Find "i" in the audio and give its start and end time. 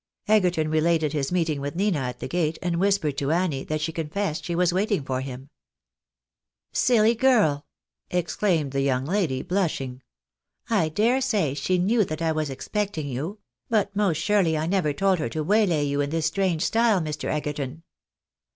10.71-10.89, 12.19-12.31, 14.57-14.65